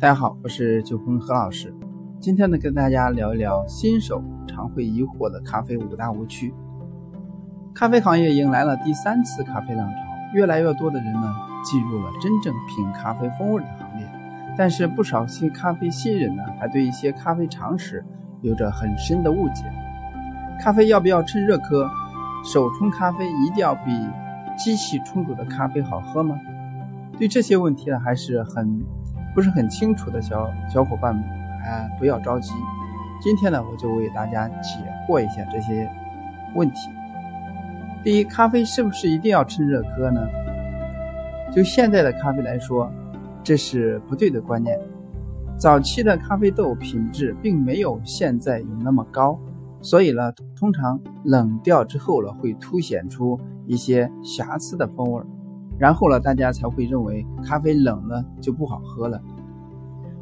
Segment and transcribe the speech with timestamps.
[0.00, 1.74] 大家好，我是九峰何老师。
[2.20, 6.54] 今天呢，跟大家聊一聊新手常会疑惑的咖啡五大误区。
[7.74, 9.96] 咖啡行业迎来了第三次咖啡浪潮，
[10.34, 11.34] 越来越多的人呢
[11.64, 14.08] 进入了真正品咖啡风味的行列。
[14.56, 18.04] 但是不少新咖啡新人呢，还对一些咖啡常识
[18.42, 19.64] 有着很深的误解。
[20.60, 21.90] 咖啡要不要趁热喝？
[22.44, 23.90] 手冲咖啡一定要比
[24.56, 26.38] 机器冲煮的咖啡好喝吗？
[27.18, 28.80] 对这些问题呢，还是很。
[29.38, 31.22] 不是很清楚的小小伙伴们，
[31.62, 32.50] 啊，不要着急。
[33.22, 35.88] 今天呢，我就为大家解惑一下这些
[36.56, 36.90] 问题。
[38.02, 40.26] 第一，咖啡是不是一定要趁热喝呢？
[41.52, 42.90] 就现在的咖啡来说，
[43.44, 44.76] 这是不对的观念。
[45.56, 49.38] 早期的咖啡豆品质并没有现在有那么高，
[49.80, 55.22] 所以呢，通常冷掉之后了，会凸显出一些瑕疵的风味。
[55.78, 59.20] 然后呢，大家才会认为咖啡冷了就不好喝了。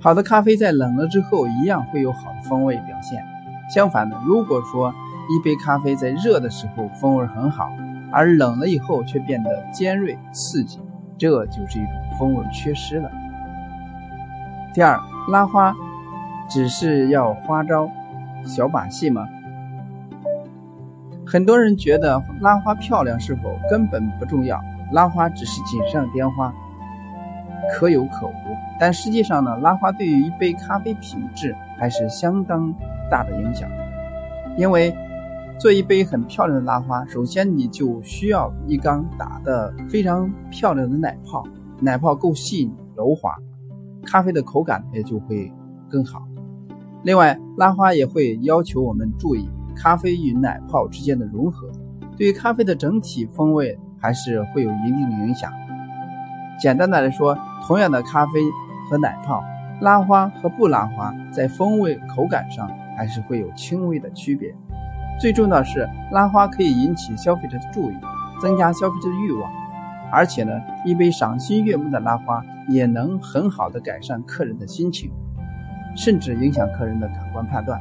[0.00, 3.22] 好的咖啡在冷了之后一样会有好的风味表现。
[3.72, 4.92] 相反的，如果说
[5.30, 7.70] 一杯咖啡在热的时候风味很好，
[8.10, 10.80] 而冷了以后却变得尖锐刺激，
[11.16, 13.10] 这就是一种风味缺失了。
[14.74, 15.74] 第二，拉花
[16.48, 17.88] 只是要花招、
[18.44, 19.28] 小把戏吗？
[21.24, 24.60] 很多人觉得拉花漂亮是否根本不重要。
[24.92, 26.52] 拉花只是锦上添花，
[27.72, 28.32] 可有可无。
[28.78, 32.72] 但实际上呢，拉花对于一杯咖啡品质还是相当
[33.10, 33.68] 大的影响。
[34.56, 34.94] 因为
[35.58, 41.42] 做一杯很漂亮的拉花，首先你就需要一缸打的非常漂亮的奶泡，
[41.80, 43.34] 奶泡够细腻柔滑，
[44.04, 45.50] 咖啡的口感也就会
[45.88, 46.22] 更好。
[47.02, 51.70] 另外，拉花也会要求我们注意咖啡与奶泡之间的融合，
[52.16, 53.78] 对于咖啡的整体风味。
[54.02, 55.52] 还是会有一定的影响。
[56.58, 58.32] 简单的来说，同样的咖啡
[58.90, 59.42] 和奶泡，
[59.80, 64.54] 拉花和不拉花，在风味口感上还是会有轻微的区别。
[65.20, 67.94] 最重要的是，拉花可以引起消费者的注意，
[68.40, 69.50] 增加消费者的欲望。
[70.10, 70.52] 而且呢，
[70.84, 75.10] 一杯赏心悦目的拉花也能很好的改善客人的心情，
[75.96, 77.80] 甚至影响客人的感官判断。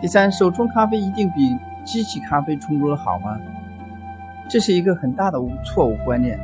[0.00, 1.56] 第三，手冲咖啡一定比。
[1.86, 3.40] 机器咖啡冲煮的好吗？
[4.50, 6.38] 这是一个很大的错误观念。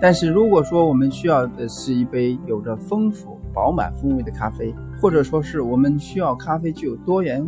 [0.00, 7.46] 但是如果说我们需要的是一杯有着丰富饱满风味的咖啡，或者说是我们需要咖啡具有多元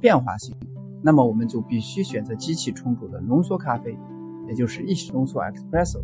[0.00, 0.54] 变化性，
[1.02, 3.96] 那么我们就必须选择机器冲煮的浓缩咖啡，
[4.48, 6.00] 也就是意式浓缩 （Espresso），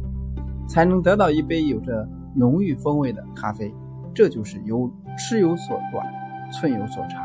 [0.68, 3.74] 才能得到一杯有着浓郁风味的咖啡。
[4.12, 6.04] 这就是有尺有所短，
[6.52, 7.22] 寸有所长。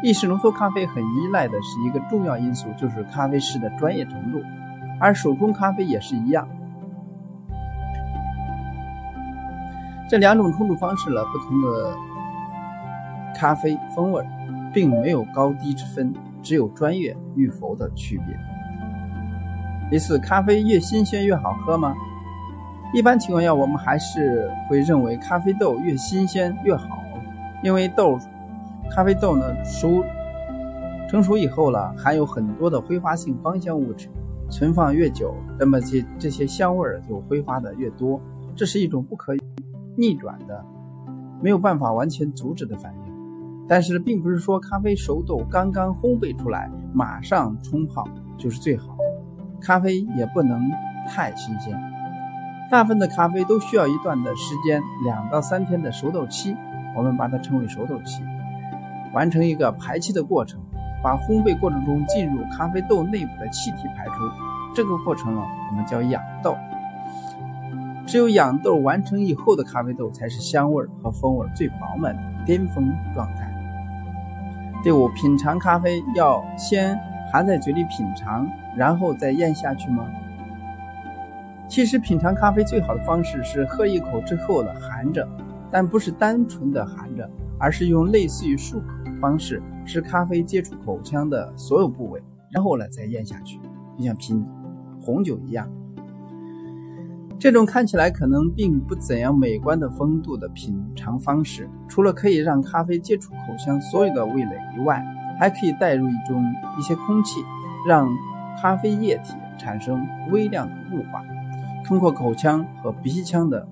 [0.00, 4.40] 意式浓缩咖啡很依赖的是一个重要因素，就是咖啡师的专业程度，
[5.00, 6.48] 而手冲咖啡也是一样。
[10.08, 11.96] 这两种冲煮方式了不同的
[13.34, 14.24] 咖啡风味，
[14.72, 18.38] 并没有高低之分，只有专业与否的区别。
[19.90, 21.92] 第四，咖啡越新鲜越好喝吗？
[22.94, 27.02] 一般情况下，我们还是会认为咖啡豆越新鲜越好，
[27.64, 28.16] 因为豆。
[28.94, 30.04] 咖啡豆呢熟
[31.08, 34.08] 成熟以后了，含有很多的挥发性芳香物质，
[34.50, 38.20] 存放越久，那么这这些香味儿就挥发的越多。
[38.54, 39.34] 这是一种不可
[39.96, 40.64] 逆转的、
[41.40, 43.12] 没有办法完全阻止的反应。
[43.68, 48.96] 但是，并不是说咖啡熟豆刚刚烘焙出来马上冲泡就是最好。
[49.60, 50.60] 咖啡也不能
[51.06, 51.78] 太新鲜，
[52.70, 56.56] 大部分的咖啡都需要一段的时间，两到三天的熟豆期，
[56.96, 58.22] 我们把它称为熟豆期。
[59.12, 60.60] 完成一个排气的过程，
[61.02, 64.12] 把烘焙过程中进入咖啡豆内部的气体排出。
[64.74, 66.56] 这个过程呢，我们叫养豆。
[68.06, 73.52] 只有养豆完成以后的咖啡豆，才是香味和风味最饱满的巅峰状态。
[74.82, 76.98] 第五，品尝咖啡要先
[77.30, 80.06] 含在嘴里品尝，然后再咽下去吗？
[81.68, 85.28] 其实，品尝咖啡最好的方式是喝一口之后呢，含着，
[85.70, 87.28] 但不是单纯的含着，
[87.58, 88.86] 而是用类似于漱口。
[89.20, 93.58] 方式是咖啡接触口腔的所有部位，然后呢再咽下去，
[93.98, 94.44] 就像品
[95.00, 95.68] 红酒一样。
[97.38, 105.04] 这种看起来可能并不怎样美观的风度的品尝方式，除了可以让咖啡接触口腔所有的味蕾以外，
[105.38, 106.44] 还可以带入一种
[106.76, 107.40] 一些空气，
[107.86, 108.08] 让
[108.60, 111.22] 咖啡液体产生微量的雾化，
[111.84, 113.64] 通过口腔和鼻腔的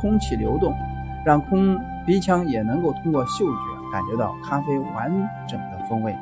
[0.00, 0.74] 空气流动，
[1.24, 3.71] 让空鼻腔也能够通过嗅觉。
[3.92, 5.12] 感觉到咖啡完
[5.46, 6.16] 整的风味，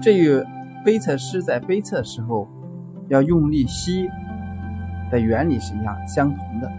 [0.00, 0.44] 这与
[0.84, 2.46] 杯测师在杯测时候
[3.08, 4.08] 要用力吸
[5.10, 6.70] 的原理是一样相同的。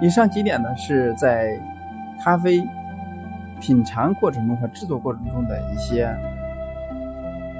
[0.00, 1.56] 以上几点呢，是在
[2.24, 2.60] 咖啡
[3.60, 6.12] 品尝过程中和制作过程中的一些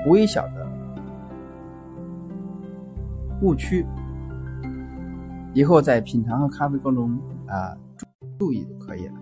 [0.08, 0.66] 微小的
[3.42, 3.86] 误区，
[5.54, 7.76] 以后在品尝和咖啡过程中啊
[8.40, 9.14] 注意就可以了。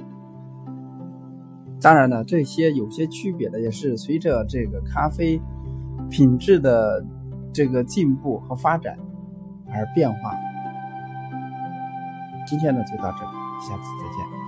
[1.80, 5.40] 当然呢，这些有些区别的也是随着这个咖啡
[6.10, 7.04] 品质的
[7.52, 8.98] 这个进步和发展
[9.72, 10.34] 而变化。
[12.46, 14.39] 今天呢就到这里，下次再见。